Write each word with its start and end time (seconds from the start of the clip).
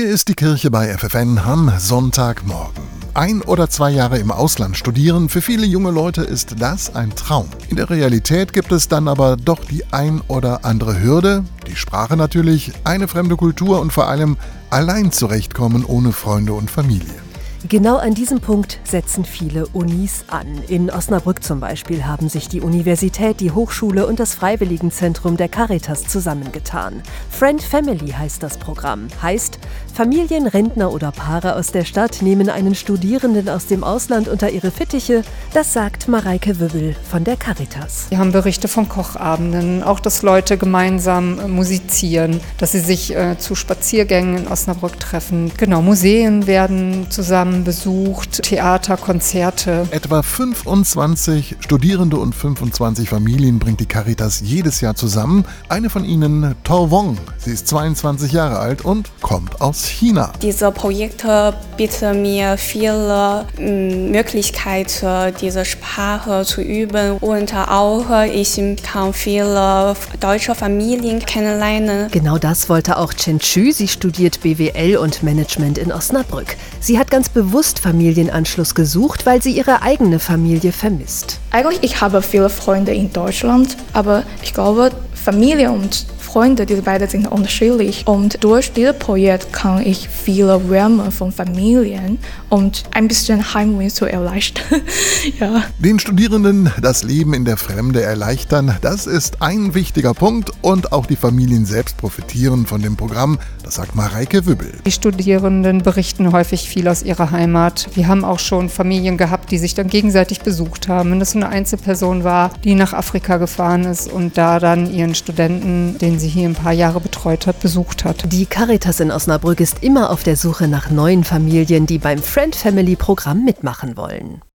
Hier 0.00 0.08
ist 0.08 0.28
die 0.28 0.34
Kirche 0.34 0.70
bei 0.70 0.96
FFN 0.96 1.36
am 1.36 1.70
Sonntagmorgen. 1.76 2.82
Ein 3.12 3.42
oder 3.42 3.68
zwei 3.68 3.90
Jahre 3.90 4.16
im 4.16 4.30
Ausland 4.30 4.78
studieren, 4.78 5.28
für 5.28 5.42
viele 5.42 5.66
junge 5.66 5.90
Leute 5.90 6.22
ist 6.22 6.58
das 6.58 6.94
ein 6.94 7.14
Traum. 7.14 7.50
In 7.68 7.76
der 7.76 7.90
Realität 7.90 8.54
gibt 8.54 8.72
es 8.72 8.88
dann 8.88 9.08
aber 9.08 9.36
doch 9.36 9.62
die 9.62 9.84
ein 9.92 10.22
oder 10.26 10.64
andere 10.64 11.02
Hürde, 11.02 11.44
die 11.66 11.76
Sprache 11.76 12.16
natürlich, 12.16 12.72
eine 12.84 13.08
fremde 13.08 13.36
Kultur 13.36 13.78
und 13.78 13.92
vor 13.92 14.08
allem 14.08 14.38
allein 14.70 15.12
zurechtkommen 15.12 15.84
ohne 15.84 16.12
Freunde 16.12 16.54
und 16.54 16.70
Familie. 16.70 17.20
Genau 17.68 17.98
an 17.98 18.14
diesem 18.14 18.40
Punkt 18.40 18.80
setzen 18.84 19.26
viele 19.26 19.66
Unis 19.66 20.24
an. 20.28 20.46
In 20.68 20.90
Osnabrück 20.90 21.44
zum 21.44 21.60
Beispiel 21.60 22.06
haben 22.06 22.30
sich 22.30 22.48
die 22.48 22.62
Universität, 22.62 23.38
die 23.40 23.50
Hochschule 23.50 24.06
und 24.06 24.18
das 24.18 24.34
Freiwilligenzentrum 24.34 25.36
der 25.36 25.50
Caritas 25.50 26.04
zusammengetan. 26.04 27.02
Friend 27.40 27.62
Family 27.62 28.10
heißt 28.10 28.42
das 28.42 28.58
Programm. 28.58 29.08
Heißt, 29.22 29.58
Familien, 29.94 30.46
Rentner 30.46 30.92
oder 30.92 31.10
Paare 31.10 31.56
aus 31.56 31.72
der 31.72 31.86
Stadt 31.86 32.20
nehmen 32.20 32.50
einen 32.50 32.74
Studierenden 32.74 33.48
aus 33.48 33.64
dem 33.64 33.82
Ausland 33.82 34.28
unter 34.28 34.50
ihre 34.50 34.70
Fittiche. 34.70 35.22
Das 35.54 35.72
sagt 35.72 36.06
Mareike 36.06 36.60
Wübbel 36.60 36.94
von 37.10 37.24
der 37.24 37.38
Caritas. 37.38 38.08
Wir 38.10 38.18
haben 38.18 38.32
Berichte 38.32 38.68
von 38.68 38.90
Kochabenden, 38.90 39.82
auch 39.82 40.00
dass 40.00 40.20
Leute 40.20 40.58
gemeinsam 40.58 41.38
äh, 41.38 41.48
musizieren, 41.48 42.42
dass 42.58 42.72
sie 42.72 42.80
sich 42.80 43.16
äh, 43.16 43.38
zu 43.38 43.54
Spaziergängen 43.54 44.36
in 44.36 44.46
Osnabrück 44.46 45.00
treffen. 45.00 45.50
Genau, 45.56 45.80
Museen 45.80 46.46
werden 46.46 47.06
zusammen 47.08 47.64
besucht, 47.64 48.42
Theater, 48.42 48.98
Konzerte. 48.98 49.88
Etwa 49.92 50.22
25 50.22 51.56
Studierende 51.60 52.18
und 52.18 52.34
25 52.34 53.08
Familien 53.08 53.58
bringt 53.58 53.80
die 53.80 53.86
Caritas 53.86 54.42
jedes 54.44 54.82
Jahr 54.82 54.94
zusammen. 54.94 55.46
Eine 55.70 55.88
von 55.88 56.04
ihnen, 56.04 56.54
Tor 56.64 56.90
Wong. 56.90 57.16
Sie 57.38 57.52
ist 57.52 57.68
22 57.68 58.32
Jahre 58.32 58.58
alt 58.58 58.84
und 58.84 59.10
kommt 59.20 59.60
aus 59.60 59.86
China. 59.86 60.32
Diese 60.42 60.70
Projekte 60.70 61.54
bieten 61.76 62.22
mir 62.22 62.56
viele 62.56 63.46
mm, 63.58 64.10
Möglichkeiten, 64.10 65.34
diese 65.40 65.64
Sprache 65.64 66.44
zu 66.44 66.60
üben 66.62 67.18
und 67.18 67.54
auch 67.54 68.24
ich 68.32 68.60
kann 68.82 69.12
viele 69.12 69.94
deutsche 70.20 70.54
Familien 70.54 71.20
kennenlernen. 71.20 72.10
Genau 72.10 72.38
das 72.38 72.68
wollte 72.68 72.96
auch 72.96 73.12
Chen 73.12 73.38
Chu. 73.38 73.72
Sie 73.72 73.88
studiert 73.88 74.40
BWL 74.40 74.96
und 74.96 75.22
Management 75.22 75.78
in 75.78 75.92
Osnabrück. 75.92 76.56
Sie 76.80 76.98
hat 76.98 77.10
ganz 77.10 77.28
bewusst 77.28 77.78
Familienanschluss 77.78 78.74
gesucht, 78.74 79.26
weil 79.26 79.42
sie 79.42 79.52
ihre 79.52 79.82
eigene 79.82 80.18
Familie 80.18 80.72
vermisst. 80.72 81.38
Eigentlich 81.50 81.82
ich 81.82 82.00
habe 82.00 82.22
viele 82.22 82.48
Freunde 82.48 82.92
in 82.94 83.12
Deutschland, 83.12 83.76
aber 83.92 84.22
ich 84.42 84.54
glaube, 84.54 84.90
Familie 85.14 85.70
und 85.70 86.06
Freunde, 86.32 86.64
diese 86.64 86.82
beiden 86.82 87.08
sind 87.08 87.26
unterschiedlich. 87.26 88.06
Und 88.06 88.44
durch 88.44 88.72
dieses 88.72 88.96
Projekt 88.96 89.52
kann 89.52 89.84
ich 89.84 90.08
viele 90.08 90.70
Wärme 90.70 91.10
von 91.10 91.32
Familien 91.32 92.18
und 92.48 92.84
ein 92.92 93.08
bisschen 93.08 93.52
Heimweh 93.52 93.88
zu 93.88 94.06
erleichtern. 94.06 94.80
ja. 95.40 95.64
Den 95.78 95.98
Studierenden 95.98 96.70
das 96.80 97.02
Leben 97.02 97.34
in 97.34 97.44
der 97.44 97.56
Fremde 97.56 98.02
erleichtern, 98.02 98.76
das 98.80 99.08
ist 99.08 99.42
ein 99.42 99.74
wichtiger 99.74 100.14
Punkt 100.14 100.52
und 100.62 100.92
auch 100.92 101.06
die 101.06 101.16
Familien 101.16 101.66
selbst 101.66 101.96
profitieren 101.96 102.64
von 102.64 102.80
dem 102.80 102.96
Programm, 102.96 103.40
das 103.64 103.74
sagt 103.74 103.96
Mareike 103.96 104.46
Wübbel. 104.46 104.72
Die 104.86 104.92
Studierenden 104.92 105.82
berichten 105.82 106.32
häufig 106.32 106.68
viel 106.68 106.86
aus 106.86 107.02
ihrer 107.02 107.32
Heimat. 107.32 107.88
Wir 107.94 108.06
haben 108.06 108.24
auch 108.24 108.38
schon 108.38 108.68
Familien 108.68 109.16
gehabt, 109.16 109.50
die 109.50 109.58
sich 109.58 109.74
dann 109.74 109.88
gegenseitig 109.88 110.40
besucht 110.40 110.86
haben. 110.86 111.10
Wenn 111.10 111.18
das 111.18 111.34
eine 111.34 111.48
Einzelperson 111.48 112.22
war, 112.22 112.50
die 112.62 112.74
nach 112.76 112.92
Afrika 112.92 113.36
gefahren 113.36 113.84
ist 113.84 114.10
und 114.10 114.38
da 114.38 114.60
dann 114.60 114.92
ihren 114.92 115.14
Studenten, 115.16 115.98
den 115.98 116.19
sie 116.20 116.28
hier 116.28 116.48
ein 116.48 116.54
paar 116.54 116.72
Jahre 116.72 117.00
betreut 117.00 117.48
hat, 117.48 117.58
besucht 117.58 118.04
hat. 118.04 118.32
Die 118.32 118.46
Caritas 118.46 119.00
in 119.00 119.10
Osnabrück 119.10 119.58
ist 119.58 119.82
immer 119.82 120.10
auf 120.10 120.22
der 120.22 120.36
Suche 120.36 120.68
nach 120.68 120.90
neuen 120.90 121.24
Familien, 121.24 121.86
die 121.86 121.98
beim 121.98 122.22
Friend 122.22 122.54
Family 122.54 122.94
Programm 122.94 123.44
mitmachen 123.44 123.96
wollen. 123.96 124.42